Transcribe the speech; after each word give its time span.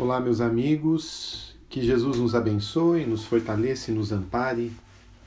Olá, 0.00 0.20
meus 0.20 0.40
amigos, 0.40 1.56
que 1.68 1.82
Jesus 1.82 2.18
nos 2.18 2.32
abençoe, 2.32 3.04
nos 3.04 3.24
fortaleça 3.24 3.90
e 3.90 3.94
nos 3.94 4.12
ampare 4.12 4.72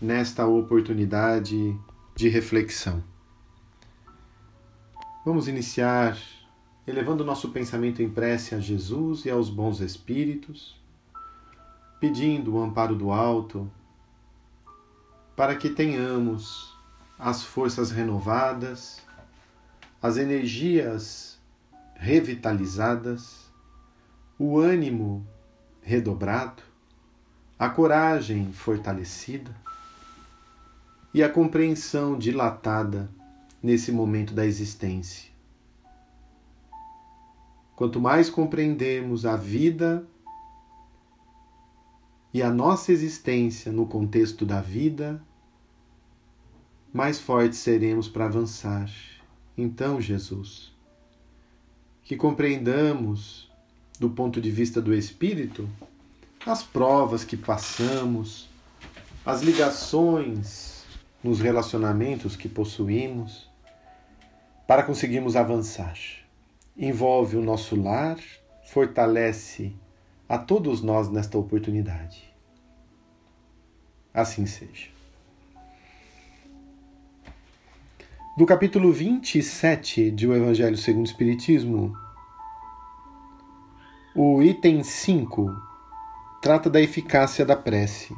nesta 0.01 0.47
oportunidade 0.47 1.77
de 2.15 2.29
reflexão. 2.29 3.03
Vamos 5.25 5.49
iniciar 5.49 6.17
elevando 6.87 7.25
nosso 7.25 7.49
pensamento 7.49 8.01
em 8.01 8.09
prece 8.09 8.55
a 8.55 8.61
Jesus 8.61 9.25
e 9.25 9.29
aos 9.29 9.49
bons 9.49 9.81
espíritos, 9.81 10.81
pedindo 11.99 12.53
o 12.53 12.63
amparo 12.63 12.95
do 12.95 13.11
alto, 13.11 13.69
para 15.35 15.53
que 15.57 15.69
tenhamos 15.69 16.73
as 17.19 17.43
forças 17.43 17.91
renovadas, 17.91 19.01
as 20.01 20.15
energias 20.15 21.37
revitalizadas 21.95 23.40
o 24.43 24.57
ânimo 24.57 25.23
redobrado, 25.83 26.63
a 27.59 27.69
coragem 27.69 28.51
fortalecida 28.51 29.55
e 31.13 31.21
a 31.21 31.29
compreensão 31.29 32.17
dilatada 32.17 33.07
nesse 33.61 33.91
momento 33.91 34.33
da 34.33 34.43
existência. 34.43 35.29
Quanto 37.75 38.01
mais 38.01 38.31
compreendemos 38.31 39.27
a 39.27 39.35
vida 39.35 40.07
e 42.33 42.41
a 42.41 42.49
nossa 42.49 42.91
existência 42.91 43.71
no 43.71 43.85
contexto 43.85 44.43
da 44.43 44.59
vida, 44.59 45.21
mais 46.91 47.19
fortes 47.19 47.59
seremos 47.59 48.09
para 48.09 48.25
avançar. 48.25 48.89
Então, 49.55 50.01
Jesus, 50.01 50.75
que 52.01 52.15
compreendamos 52.15 53.50
do 54.01 54.09
ponto 54.09 54.41
de 54.41 54.49
vista 54.49 54.81
do 54.81 54.95
espírito, 54.95 55.69
as 56.43 56.63
provas 56.63 57.23
que 57.23 57.37
passamos, 57.37 58.49
as 59.23 59.43
ligações 59.43 60.83
nos 61.23 61.39
relacionamentos 61.39 62.35
que 62.35 62.49
possuímos, 62.49 63.47
para 64.67 64.81
conseguirmos 64.81 65.35
avançar. 65.35 65.95
Envolve 66.75 67.37
o 67.37 67.43
nosso 67.43 67.79
lar, 67.79 68.17
fortalece 68.65 69.71
a 70.27 70.35
todos 70.35 70.81
nós 70.81 71.07
nesta 71.07 71.37
oportunidade. 71.37 72.33
Assim 74.11 74.47
seja. 74.47 74.87
Do 78.35 78.47
capítulo 78.47 78.91
27 78.91 80.09
de 80.09 80.25
O 80.25 80.35
Evangelho 80.35 80.75
segundo 80.75 81.05
o 81.05 81.07
Espiritismo, 81.07 81.95
o 84.13 84.41
item 84.41 84.83
5 84.83 85.55
trata 86.41 86.69
da 86.69 86.81
eficácia 86.81 87.45
da 87.45 87.55
prece. 87.55 88.13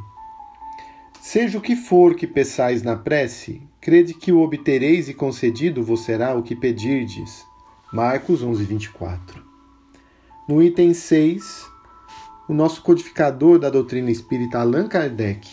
Seja 1.21 1.59
o 1.59 1.61
que 1.61 1.75
for 1.75 2.15
que 2.15 2.25
peçais 2.25 2.81
na 2.81 2.95
prece, 2.95 3.61
crede 3.79 4.15
que 4.15 4.31
o 4.31 4.41
obtereis 4.41 5.07
e 5.07 5.13
concedido 5.13 5.83
vos 5.83 6.03
será 6.03 6.35
o 6.35 6.41
que 6.41 6.55
pedirdes. 6.55 7.45
Marcos 7.93 8.41
11, 8.41 8.63
24. 8.63 9.43
No 10.49 10.63
item 10.63 10.95
6, 10.95 11.63
o 12.49 12.55
nosso 12.55 12.81
codificador 12.81 13.59
da 13.59 13.69
doutrina 13.69 14.09
espírita 14.09 14.59
Allan 14.59 14.87
Kardec 14.87 15.47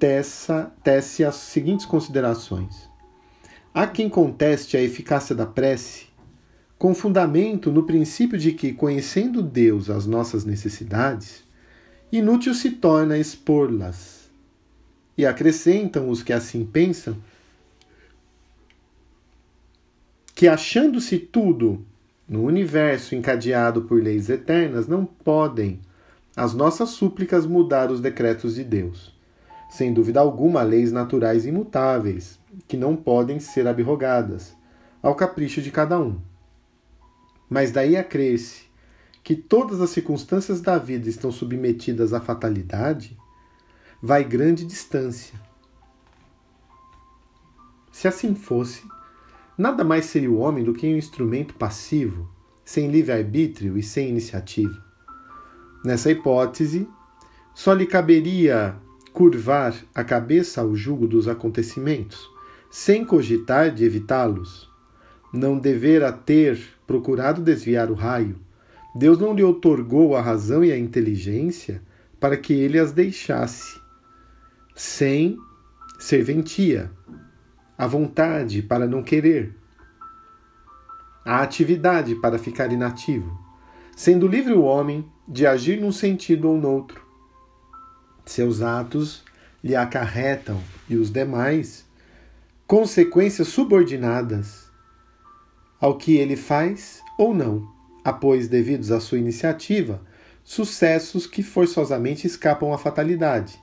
teça, 0.00 0.72
tece 0.82 1.24
as 1.24 1.36
seguintes 1.36 1.86
considerações. 1.86 2.90
Há 3.72 3.86
quem 3.86 4.08
conteste 4.08 4.76
a 4.76 4.82
eficácia 4.82 5.32
da 5.32 5.46
prece 5.46 6.07
com 6.78 6.94
fundamento 6.94 7.72
no 7.72 7.82
princípio 7.82 8.38
de 8.38 8.52
que, 8.52 8.72
conhecendo 8.72 9.42
Deus 9.42 9.90
as 9.90 10.06
nossas 10.06 10.44
necessidades, 10.44 11.42
inútil 12.12 12.54
se 12.54 12.70
torna 12.70 13.18
expor-las. 13.18 14.30
E 15.16 15.26
acrescentam 15.26 16.08
os 16.08 16.22
que 16.22 16.32
assim 16.32 16.64
pensam 16.64 17.16
que, 20.32 20.46
achando-se 20.46 21.18
tudo 21.18 21.84
no 22.28 22.44
universo 22.44 23.16
encadeado 23.16 23.82
por 23.82 24.00
leis 24.00 24.30
eternas, 24.30 24.86
não 24.86 25.04
podem 25.04 25.80
as 26.36 26.54
nossas 26.54 26.90
súplicas 26.90 27.44
mudar 27.44 27.90
os 27.90 28.00
decretos 28.00 28.54
de 28.54 28.62
Deus. 28.62 29.12
Sem 29.68 29.92
dúvida 29.92 30.20
alguma, 30.20 30.62
leis 30.62 30.92
naturais 30.92 31.44
imutáveis, 31.44 32.38
que 32.68 32.76
não 32.76 32.94
podem 32.94 33.40
ser 33.40 33.66
abrogadas, 33.66 34.54
ao 35.02 35.16
capricho 35.16 35.60
de 35.60 35.72
cada 35.72 35.98
um. 35.98 36.20
Mas 37.48 37.70
daí 37.70 37.96
a 37.96 38.04
crer-se 38.04 38.68
que 39.22 39.34
todas 39.34 39.80
as 39.80 39.90
circunstâncias 39.90 40.60
da 40.60 40.78
vida 40.78 41.08
estão 41.08 41.30
submetidas 41.30 42.12
à 42.12 42.20
fatalidade, 42.20 43.16
vai 44.02 44.24
grande 44.24 44.64
distância. 44.64 45.38
Se 47.92 48.06
assim 48.06 48.34
fosse, 48.34 48.82
nada 49.56 49.82
mais 49.82 50.04
seria 50.06 50.30
o 50.30 50.38
homem 50.38 50.62
do 50.62 50.72
que 50.72 50.86
um 50.86 50.96
instrumento 50.96 51.54
passivo, 51.54 52.28
sem 52.64 52.90
livre-arbítrio 52.90 53.76
e 53.76 53.82
sem 53.82 54.08
iniciativa. 54.08 54.84
Nessa 55.84 56.10
hipótese, 56.10 56.88
só 57.54 57.72
lhe 57.72 57.86
caberia 57.86 58.76
curvar 59.12 59.74
a 59.94 60.04
cabeça 60.04 60.60
ao 60.60 60.76
jugo 60.76 61.08
dos 61.08 61.26
acontecimentos, 61.26 62.30
sem 62.70 63.04
cogitar 63.04 63.74
de 63.74 63.84
evitá-los. 63.84 64.67
Não 65.32 65.58
devera 65.58 66.10
ter 66.12 66.58
procurado 66.86 67.42
desviar 67.42 67.90
o 67.90 67.94
raio, 67.94 68.36
Deus 68.94 69.18
não 69.18 69.34
lhe 69.34 69.44
otorgou 69.44 70.16
a 70.16 70.20
razão 70.22 70.64
e 70.64 70.72
a 70.72 70.78
inteligência 70.78 71.82
para 72.18 72.36
que 72.36 72.52
ele 72.52 72.78
as 72.78 72.92
deixasse, 72.92 73.80
sem 74.74 75.38
serventia, 75.98 76.90
a 77.76 77.86
vontade 77.86 78.62
para 78.62 78.86
não 78.86 79.02
querer, 79.02 79.54
a 81.24 81.42
atividade 81.42 82.14
para 82.16 82.38
ficar 82.38 82.72
inativo, 82.72 83.38
sendo 83.94 84.26
livre 84.26 84.54
o 84.54 84.62
homem 84.62 85.08
de 85.28 85.46
agir 85.46 85.80
num 85.80 85.92
sentido 85.92 86.48
ou 86.48 86.58
noutro. 86.58 87.02
Seus 88.24 88.62
atos 88.62 89.22
lhe 89.62 89.76
acarretam 89.76 90.60
e 90.88 90.96
os 90.96 91.10
demais 91.10 91.86
consequências 92.66 93.48
subordinadas 93.48 94.67
ao 95.80 95.96
que 95.96 96.16
ele 96.16 96.36
faz 96.36 97.02
ou 97.18 97.34
não, 97.34 97.68
após, 98.04 98.48
devidos 98.48 98.90
à 98.90 99.00
sua 99.00 99.18
iniciativa, 99.18 100.02
sucessos 100.42 101.26
que 101.26 101.42
forçosamente 101.42 102.26
escapam 102.26 102.72
à 102.72 102.78
fatalidade 102.78 103.58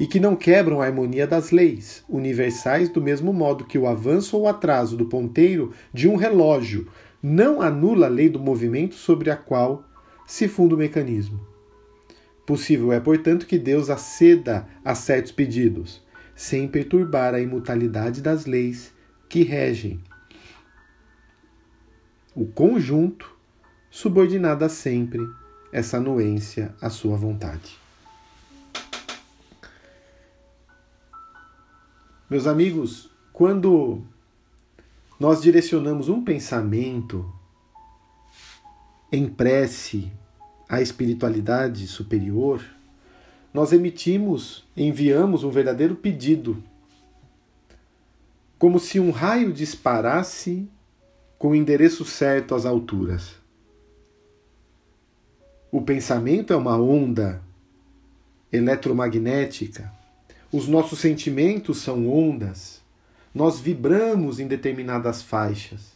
e 0.00 0.06
que 0.06 0.18
não 0.18 0.34
quebram 0.34 0.80
a 0.80 0.86
harmonia 0.86 1.26
das 1.26 1.50
leis 1.50 2.04
universais 2.08 2.88
do 2.88 3.00
mesmo 3.00 3.32
modo 3.32 3.64
que 3.64 3.78
o 3.78 3.86
avanço 3.86 4.36
ou 4.36 4.48
atraso 4.48 4.96
do 4.96 5.06
ponteiro 5.06 5.72
de 5.92 6.08
um 6.08 6.16
relógio 6.16 6.88
não 7.22 7.62
anula 7.62 8.06
a 8.06 8.10
lei 8.10 8.28
do 8.28 8.40
movimento 8.40 8.94
sobre 8.94 9.30
a 9.30 9.36
qual 9.36 9.84
se 10.26 10.48
funda 10.48 10.74
o 10.74 10.78
mecanismo. 10.78 11.40
Possível 12.46 12.92
é, 12.92 13.00
portanto, 13.00 13.46
que 13.46 13.58
Deus 13.58 13.88
aceda 13.88 14.66
a 14.84 14.94
certos 14.94 15.32
pedidos, 15.32 16.02
sem 16.34 16.66
perturbar 16.68 17.34
a 17.34 17.40
imutabilidade 17.40 18.20
das 18.20 18.44
leis 18.44 18.92
que 19.28 19.42
regem 19.42 20.02
o 22.34 22.46
conjunto, 22.46 23.32
subordinada 23.90 24.68
sempre 24.68 25.20
essa 25.72 25.98
anuência 25.98 26.74
à 26.80 26.90
sua 26.90 27.16
vontade. 27.16 27.78
Meus 32.28 32.46
amigos, 32.46 33.10
quando 33.32 34.02
nós 35.20 35.40
direcionamos 35.40 36.08
um 36.08 36.24
pensamento 36.24 37.32
em 39.12 39.28
prece 39.28 40.10
à 40.68 40.80
espiritualidade 40.80 41.86
superior, 41.86 42.64
nós 43.52 43.72
emitimos, 43.72 44.66
enviamos 44.76 45.44
um 45.44 45.50
verdadeiro 45.50 45.94
pedido, 45.94 46.60
como 48.58 48.80
se 48.80 48.98
um 48.98 49.12
raio 49.12 49.52
disparasse 49.52 50.68
com 51.44 51.50
o 51.50 51.54
endereço 51.54 52.06
certo 52.06 52.54
às 52.54 52.64
alturas. 52.64 53.34
O 55.70 55.82
pensamento 55.82 56.54
é 56.54 56.56
uma 56.56 56.78
onda 56.78 57.42
eletromagnética. 58.50 59.92
Os 60.50 60.66
nossos 60.66 61.00
sentimentos 61.00 61.82
são 61.82 62.08
ondas. 62.08 62.80
Nós 63.34 63.60
vibramos 63.60 64.40
em 64.40 64.46
determinadas 64.46 65.20
faixas. 65.20 65.92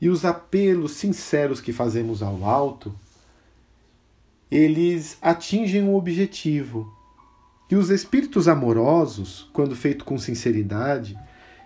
E 0.00 0.08
os 0.08 0.24
apelos 0.24 0.94
sinceros 0.94 1.60
que 1.60 1.72
fazemos 1.72 2.20
ao 2.20 2.44
alto, 2.44 2.92
eles 4.50 5.16
atingem 5.22 5.84
um 5.84 5.94
objetivo. 5.94 6.92
E 7.70 7.76
os 7.76 7.88
espíritos 7.88 8.48
amorosos, 8.48 9.48
quando 9.52 9.76
feito 9.76 10.04
com 10.04 10.18
sinceridade, 10.18 11.16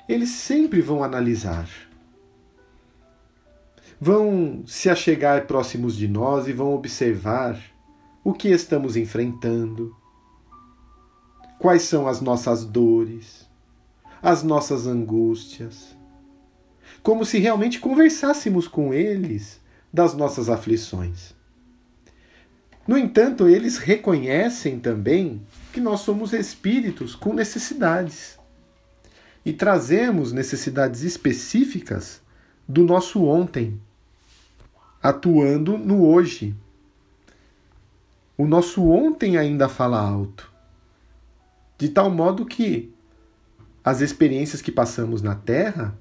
eles 0.06 0.28
sempre 0.28 0.82
vão 0.82 1.02
analisar 1.02 1.93
vão 4.04 4.62
se 4.66 4.90
achegar 4.90 5.46
próximos 5.46 5.96
de 5.96 6.06
nós 6.06 6.46
e 6.46 6.52
vão 6.52 6.74
observar 6.74 7.58
o 8.22 8.34
que 8.34 8.48
estamos 8.48 8.98
enfrentando, 8.98 9.96
quais 11.58 11.84
são 11.84 12.06
as 12.06 12.20
nossas 12.20 12.66
dores, 12.66 13.48
as 14.20 14.42
nossas 14.42 14.86
angústias, 14.86 15.96
como 17.02 17.24
se 17.24 17.38
realmente 17.38 17.80
conversássemos 17.80 18.68
com 18.68 18.92
eles 18.92 19.58
das 19.90 20.12
nossas 20.12 20.50
aflições. 20.50 21.34
No 22.86 22.98
entanto, 22.98 23.48
eles 23.48 23.78
reconhecem 23.78 24.78
também 24.78 25.40
que 25.72 25.80
nós 25.80 26.00
somos 26.00 26.34
espíritos 26.34 27.14
com 27.14 27.32
necessidades. 27.32 28.38
E 29.46 29.50
trazemos 29.54 30.30
necessidades 30.30 31.00
específicas 31.00 32.20
do 32.68 32.84
nosso 32.84 33.24
ontem, 33.24 33.80
atuando 35.04 35.76
no 35.76 36.08
hoje. 36.08 36.56
O 38.38 38.46
nosso 38.46 38.88
ontem 38.88 39.36
ainda 39.36 39.68
fala 39.68 40.00
alto, 40.00 40.50
de 41.76 41.90
tal 41.90 42.10
modo 42.10 42.46
que 42.46 42.90
as 43.84 44.00
experiências 44.00 44.62
que 44.62 44.72
passamos 44.72 45.20
na 45.20 45.34
Terra 45.34 45.94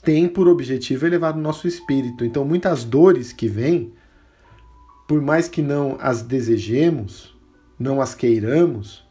têm 0.00 0.28
por 0.28 0.46
objetivo 0.46 1.04
elevar 1.04 1.34
o 1.34 1.40
nosso 1.40 1.66
espírito. 1.66 2.24
Então, 2.24 2.44
muitas 2.44 2.84
dores 2.84 3.32
que 3.32 3.48
vêm, 3.48 3.92
por 5.08 5.20
mais 5.20 5.48
que 5.48 5.60
não 5.60 5.98
as 6.00 6.22
desejemos, 6.22 7.36
não 7.76 8.00
as 8.00 8.14
queiramos, 8.14 9.04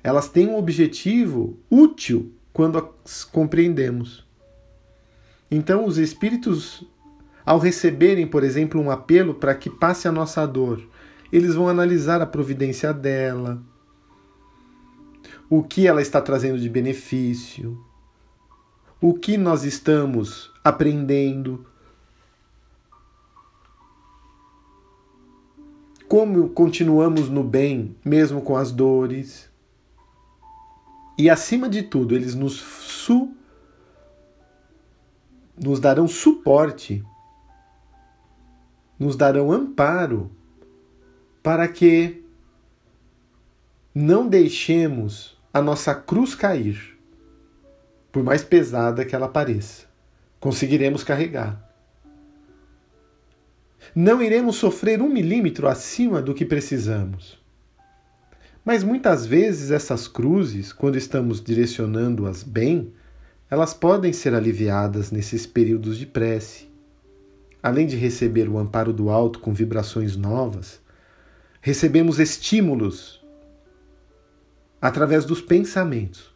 elas 0.00 0.28
têm 0.28 0.46
um 0.46 0.56
objetivo 0.56 1.58
útil 1.68 2.32
quando 2.52 2.88
as 3.04 3.24
compreendemos. 3.24 4.24
Então, 5.50 5.84
os 5.84 5.98
espíritos, 5.98 6.86
ao 7.44 7.58
receberem, 7.58 8.26
por 8.26 8.42
exemplo, 8.42 8.80
um 8.80 8.90
apelo 8.90 9.34
para 9.34 9.54
que 9.54 9.68
passe 9.68 10.08
a 10.08 10.12
nossa 10.12 10.46
dor, 10.46 10.82
eles 11.32 11.54
vão 11.54 11.68
analisar 11.68 12.22
a 12.22 12.26
providência 12.26 12.92
dela, 12.92 13.62
o 15.50 15.62
que 15.62 15.86
ela 15.86 16.00
está 16.00 16.20
trazendo 16.20 16.58
de 16.58 16.68
benefício, 16.68 17.78
o 19.00 19.12
que 19.12 19.36
nós 19.36 19.64
estamos 19.64 20.50
aprendendo, 20.62 21.66
como 26.08 26.48
continuamos 26.50 27.28
no 27.28 27.42
bem, 27.42 27.96
mesmo 28.04 28.40
com 28.40 28.56
as 28.56 28.70
dores. 28.70 29.50
E 31.18 31.28
acima 31.28 31.68
de 31.68 31.82
tudo, 31.82 32.14
eles 32.14 32.34
nos, 32.34 32.54
su 32.54 33.34
nos 35.60 35.78
darão 35.78 36.08
suporte, 36.08 37.04
nos 38.98 39.16
darão 39.16 39.52
amparo 39.52 40.30
para 41.42 41.68
que 41.68 42.22
não 43.94 44.26
deixemos 44.26 45.36
a 45.52 45.62
nossa 45.62 45.94
cruz 45.94 46.34
cair, 46.34 46.98
por 48.10 48.22
mais 48.22 48.42
pesada 48.42 49.04
que 49.04 49.14
ela 49.14 49.28
pareça. 49.28 49.86
Conseguiremos 50.40 51.04
carregar. 51.04 51.64
Não 53.94 54.22
iremos 54.22 54.56
sofrer 54.56 55.00
um 55.00 55.08
milímetro 55.08 55.68
acima 55.68 56.20
do 56.20 56.34
que 56.34 56.44
precisamos. 56.44 57.38
Mas 58.64 58.82
muitas 58.82 59.26
vezes 59.26 59.70
essas 59.70 60.08
cruzes, 60.08 60.72
quando 60.72 60.96
estamos 60.96 61.42
direcionando-as 61.42 62.42
bem, 62.42 62.92
elas 63.50 63.74
podem 63.74 64.12
ser 64.12 64.34
aliviadas 64.34 65.10
nesses 65.10 65.46
períodos 65.46 65.98
de 65.98 66.06
prece. 66.06 66.73
Além 67.64 67.86
de 67.86 67.96
receber 67.96 68.46
o 68.46 68.58
amparo 68.58 68.92
do 68.92 69.08
alto 69.08 69.38
com 69.38 69.54
vibrações 69.54 70.16
novas, 70.16 70.82
recebemos 71.62 72.18
estímulos 72.20 73.24
através 74.78 75.24
dos 75.24 75.40
pensamentos. 75.40 76.30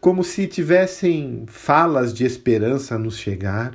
Como 0.00 0.22
se 0.22 0.46
tivessem 0.46 1.44
falas 1.48 2.14
de 2.14 2.24
esperança 2.24 2.94
a 2.94 2.98
nos 2.98 3.18
chegar 3.18 3.74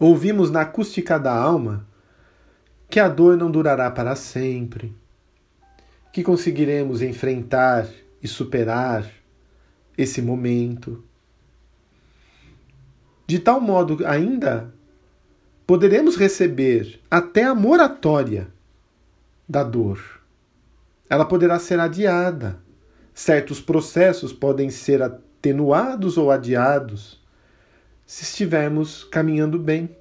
Ouvimos 0.00 0.48
na 0.48 0.62
acústica 0.62 1.18
da 1.18 1.32
alma 1.32 1.84
que 2.88 2.98
a 3.00 3.08
dor 3.08 3.36
não 3.36 3.50
durará 3.50 3.88
para 3.90 4.14
sempre, 4.14 4.96
que 6.12 6.22
conseguiremos 6.22 7.02
enfrentar 7.02 7.88
e 8.22 8.28
superar 8.28 9.17
esse 9.98 10.22
momento. 10.22 11.02
De 13.26 13.40
tal 13.40 13.60
modo, 13.60 14.06
ainda 14.06 14.72
poderemos 15.66 16.16
receber 16.16 17.00
até 17.10 17.42
a 17.42 17.54
moratória 17.54 18.48
da 19.46 19.64
dor. 19.64 20.22
Ela 21.10 21.24
poderá 21.24 21.58
ser 21.58 21.80
adiada. 21.80 22.60
Certos 23.12 23.60
processos 23.60 24.32
podem 24.32 24.70
ser 24.70 25.02
atenuados 25.02 26.16
ou 26.16 26.30
adiados 26.30 27.20
se 28.06 28.22
estivermos 28.22 29.02
caminhando 29.04 29.58
bem. 29.58 29.94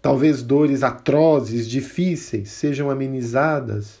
Talvez 0.00 0.42
dores 0.42 0.84
atrozes, 0.84 1.68
difíceis, 1.68 2.50
sejam 2.50 2.88
amenizadas 2.88 4.00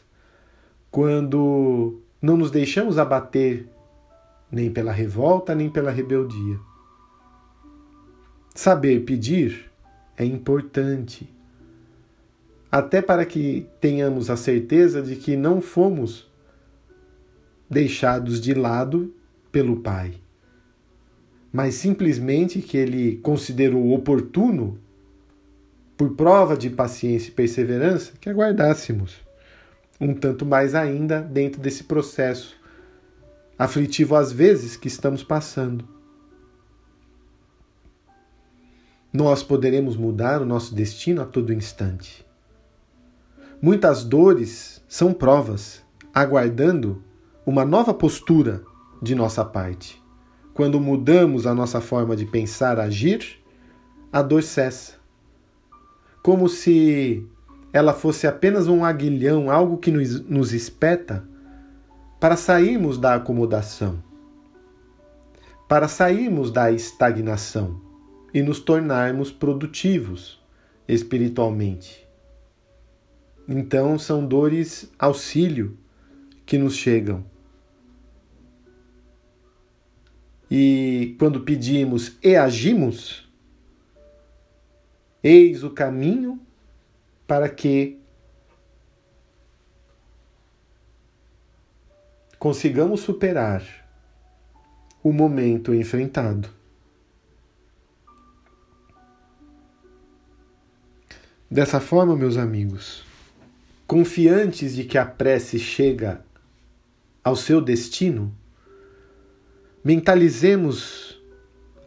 quando 0.90 2.00
não 2.22 2.36
nos 2.36 2.50
deixamos 2.50 2.96
abater 2.96 3.68
nem 4.50 4.70
pela 4.70 4.92
revolta, 4.92 5.54
nem 5.54 5.68
pela 5.68 5.90
rebeldia. 5.90 6.58
Saber 8.54 9.04
pedir 9.04 9.70
é 10.16 10.24
importante, 10.24 11.28
até 12.70 13.02
para 13.02 13.24
que 13.26 13.68
tenhamos 13.80 14.30
a 14.30 14.36
certeza 14.36 15.02
de 15.02 15.16
que 15.16 15.36
não 15.36 15.60
fomos 15.60 16.30
deixados 17.68 18.40
de 18.40 18.54
lado 18.54 19.14
pelo 19.52 19.80
Pai 19.80 20.14
mas 21.56 21.76
simplesmente 21.76 22.60
que 22.60 22.76
ele 22.76 23.16
considerou 23.22 23.94
oportuno, 23.94 24.78
por 25.96 26.14
prova 26.14 26.54
de 26.54 26.68
paciência 26.68 27.30
e 27.30 27.32
perseverança, 27.32 28.12
que 28.20 28.28
aguardássemos 28.28 29.16
um 29.98 30.12
tanto 30.12 30.44
mais 30.44 30.74
ainda 30.74 31.22
dentro 31.22 31.58
desse 31.58 31.84
processo 31.84 32.54
aflitivo 33.58 34.14
às 34.14 34.32
vezes 34.32 34.76
que 34.76 34.88
estamos 34.88 35.22
passando. 35.22 35.84
Nós 39.12 39.42
poderemos 39.42 39.96
mudar 39.96 40.42
o 40.42 40.46
nosso 40.46 40.74
destino 40.74 41.22
a 41.22 41.24
todo 41.24 41.52
instante. 41.52 42.26
Muitas 43.60 44.04
dores 44.04 44.84
são 44.86 45.12
provas, 45.12 45.82
aguardando 46.14 47.02
uma 47.46 47.64
nova 47.64 47.94
postura 47.94 48.62
de 49.00 49.14
nossa 49.14 49.44
parte. 49.44 50.02
Quando 50.52 50.80
mudamos 50.80 51.46
a 51.46 51.54
nossa 51.54 51.80
forma 51.80 52.14
de 52.14 52.26
pensar, 52.26 52.78
agir, 52.78 53.38
a 54.12 54.20
dor 54.22 54.42
cessa. 54.42 54.94
Como 56.22 56.48
se 56.48 57.26
ela 57.72 57.92
fosse 57.92 58.26
apenas 58.26 58.68
um 58.68 58.84
aguilhão, 58.84 59.50
algo 59.50 59.78
que 59.78 59.90
nos, 59.90 60.20
nos 60.22 60.52
espeta, 60.52 61.26
para 62.18 62.36
sairmos 62.36 62.98
da 62.98 63.14
acomodação, 63.14 64.02
para 65.68 65.88
sairmos 65.88 66.50
da 66.50 66.70
estagnação 66.70 67.80
e 68.32 68.42
nos 68.42 68.60
tornarmos 68.60 69.30
produtivos 69.30 70.42
espiritualmente. 70.88 72.06
Então, 73.48 73.98
são 73.98 74.26
dores 74.26 74.90
auxílio 74.98 75.78
que 76.44 76.58
nos 76.58 76.74
chegam 76.74 77.24
E 80.50 81.16
quando 81.18 81.40
pedimos 81.40 82.16
e 82.22 82.36
agimos, 82.36 83.28
eis 85.22 85.64
o 85.64 85.70
caminho 85.70 86.40
para 87.26 87.48
que 87.48 87.98
consigamos 92.38 93.00
superar 93.00 93.62
o 95.02 95.12
momento 95.12 95.74
enfrentado. 95.74 96.48
Dessa 101.50 101.80
forma, 101.80 102.16
meus 102.16 102.36
amigos, 102.36 103.04
confiantes 103.86 104.74
de 104.74 104.84
que 104.84 104.98
a 104.98 105.06
prece 105.06 105.58
chega 105.58 106.24
ao 107.22 107.36
seu 107.36 107.60
destino, 107.60 108.34
Mentalizemos 109.86 111.16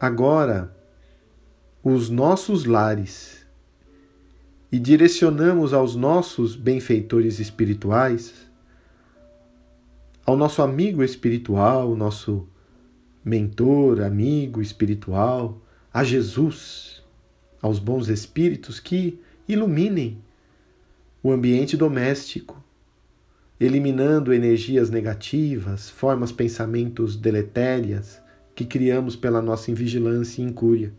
agora 0.00 0.74
os 1.84 2.08
nossos 2.08 2.64
lares 2.64 3.44
e 4.72 4.78
direcionamos 4.78 5.74
aos 5.74 5.94
nossos 5.94 6.56
benfeitores 6.56 7.38
espirituais, 7.38 8.49
ao 10.30 10.36
nosso 10.36 10.62
amigo 10.62 11.02
espiritual, 11.02 11.96
nosso 11.96 12.46
mentor, 13.24 14.00
amigo 14.00 14.62
espiritual, 14.62 15.60
a 15.92 16.04
Jesus, 16.04 17.02
aos 17.60 17.80
bons 17.80 18.08
espíritos 18.08 18.78
que 18.78 19.18
iluminem 19.48 20.18
o 21.20 21.32
ambiente 21.32 21.76
doméstico, 21.76 22.62
eliminando 23.58 24.32
energias 24.32 24.88
negativas, 24.88 25.90
formas 25.90 26.30
pensamentos 26.30 27.16
deletérias 27.16 28.22
que 28.54 28.64
criamos 28.64 29.16
pela 29.16 29.42
nossa 29.42 29.72
invigilância 29.72 30.40
e 30.40 30.44
incúria. 30.44 30.92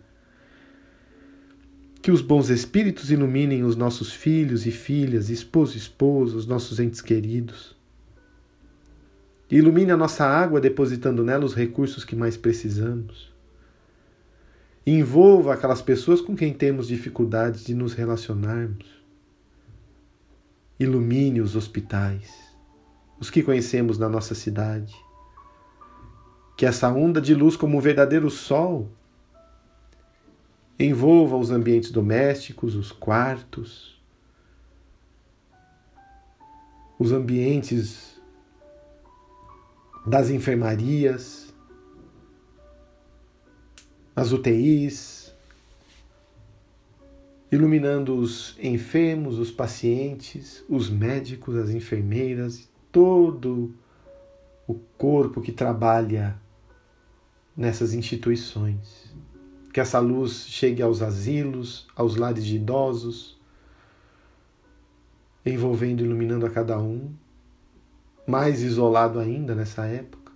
Que 2.02 2.12
os 2.12 2.22
bons 2.22 2.50
espíritos 2.50 3.10
iluminem 3.10 3.64
os 3.64 3.78
nossos 3.78 4.12
filhos 4.12 4.66
e 4.68 4.72
filhas, 4.72 5.30
esposo 5.30 5.76
e 5.76 5.78
esposa, 5.78 6.36
os 6.36 6.46
nossos 6.46 6.82
entes 6.82 7.00
queridos. 7.00 7.80
Ilumine 9.52 9.92
a 9.92 9.98
nossa 9.98 10.26
água, 10.26 10.62
depositando 10.62 11.26
nela 11.26 11.44
os 11.44 11.54
recursos 11.54 12.06
que 12.06 12.16
mais 12.16 12.38
precisamos. 12.38 13.30
Envolva 14.88 15.54
aquelas 15.54 15.82
pessoas 15.82 16.22
com 16.22 16.38
quem 16.38 16.54
temos 16.54 16.88
dificuldades 16.88 17.66
de 17.66 17.76
nos 17.76 17.94
relacionarmos. 17.94 18.88
Ilumine 20.80 21.42
os 21.42 21.58
hospitais, 21.58 22.34
os 23.20 23.30
que 23.30 23.44
conhecemos 23.44 23.98
na 23.98 24.08
nossa 24.08 24.34
cidade. 24.34 24.96
Que 26.56 26.66
essa 26.66 26.90
onda 26.90 27.20
de 27.20 27.36
luz, 27.36 27.58
como 27.58 27.78
um 27.78 27.82
verdadeiro 27.82 28.30
sol, 28.30 28.90
envolva 30.80 31.36
os 31.36 31.52
ambientes 31.52 31.92
domésticos, 31.92 32.74
os 32.74 32.94
quartos, 32.94 34.02
os 36.98 37.12
ambientes 37.12 38.11
das 40.06 40.30
enfermarias, 40.30 41.54
as 44.16 44.32
UTIs, 44.32 45.34
iluminando 47.52 48.16
os 48.16 48.56
enfermos, 48.60 49.38
os 49.38 49.52
pacientes, 49.52 50.64
os 50.68 50.90
médicos, 50.90 51.56
as 51.56 51.70
enfermeiras, 51.70 52.70
todo 52.92 53.74
o 54.68 54.74
corpo 54.98 55.42
que 55.42 55.52
trabalha 55.52 56.36
nessas 57.56 57.94
instituições. 57.94 59.14
Que 59.74 59.80
essa 59.80 60.00
luz 60.00 60.48
chegue 60.48 60.82
aos 60.82 61.02
asilos, 61.02 61.88
aos 61.96 62.16
lares 62.16 62.46
de 62.46 62.56
idosos, 62.56 63.40
envolvendo 65.46 66.02
e 66.02 66.06
iluminando 66.06 66.46
a 66.46 66.50
cada 66.50 66.80
um 66.80 67.14
mais 68.32 68.62
isolado 68.62 69.20
ainda 69.20 69.54
nessa 69.54 69.86
época, 69.86 70.32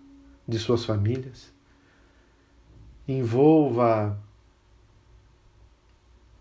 de 0.45 0.59
suas 0.59 0.83
famílias. 0.83 1.49
Envolva 3.07 4.19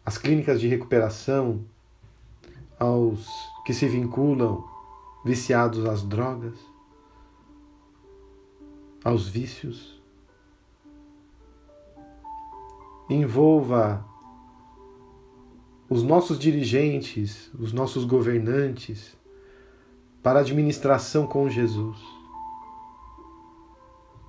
as 0.04 0.18
clínicas 0.18 0.60
de 0.60 0.66
recuperação 0.66 1.64
aos 2.76 3.28
que 3.64 3.72
se 3.72 3.86
vinculam 3.86 4.68
viciados 5.24 5.86
às 5.86 6.02
drogas, 6.02 6.58
aos 9.04 9.28
vícios. 9.28 10.02
Envolva 13.08 14.04
os 15.88 16.02
nossos 16.02 16.36
dirigentes, 16.36 17.48
os 17.54 17.72
nossos 17.72 18.04
governantes, 18.04 19.16
para 20.24 20.38
a 20.38 20.42
administração 20.42 21.26
com 21.26 21.50
Jesus. 21.50 21.98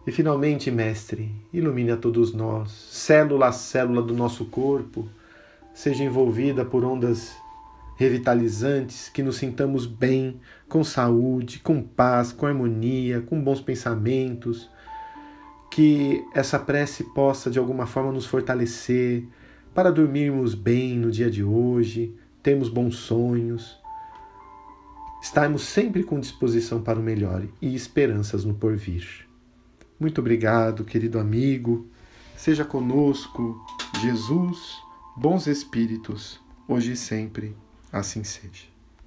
E 0.05 0.11
finalmente, 0.11 0.69
Mestre, 0.69 1.31
ilumine 1.53 1.91
a 1.91 1.97
todos 1.97 2.33
nós, 2.33 2.69
célula 2.69 3.47
a 3.47 3.51
célula 3.53 4.01
do 4.01 4.13
nosso 4.13 4.43
corpo, 4.43 5.07
seja 5.73 6.03
envolvida 6.03 6.65
por 6.65 6.83
ondas 6.83 7.33
revitalizantes, 7.95 9.07
que 9.07 9.23
nos 9.23 9.37
sintamos 9.37 9.85
bem, 9.85 10.41
com 10.67 10.83
saúde, 10.83 11.59
com 11.59 11.81
paz, 11.81 12.33
com 12.33 12.45
harmonia, 12.45 13.21
com 13.21 13.41
bons 13.41 13.61
pensamentos, 13.61 14.69
que 15.71 16.25
essa 16.35 16.59
prece 16.59 17.05
possa 17.15 17.49
de 17.49 17.57
alguma 17.57 17.85
forma 17.85 18.11
nos 18.11 18.25
fortalecer 18.25 19.25
para 19.73 19.93
dormirmos 19.93 20.55
bem 20.55 20.97
no 20.97 21.09
dia 21.09 21.31
de 21.31 21.41
hoje, 21.41 22.13
termos 22.43 22.67
bons 22.67 22.97
sonhos 22.97 23.85
estarmos 25.25 25.63
sempre 25.63 26.03
com 26.03 26.20
disposição 26.20 26.84
para 26.84 27.00
o 27.00 27.01
melhor 27.01 27.44
e 27.60 27.74
esperanças 27.74 28.46
no 28.46 28.53
porvir. 28.53 29.27
Muito 30.00 30.22
obrigado, 30.22 30.86
querido 30.86 31.17
amigo. 31.17 31.88
Seja 32.38 32.63
conosco, 32.63 33.60
Jesus, 34.03 34.77
bons 35.17 35.48
espíritos, 35.48 36.39
hoje 36.67 36.91
e 36.91 36.96
sempre. 36.96 37.58
Assim 37.91 38.24
seja. 38.24 38.75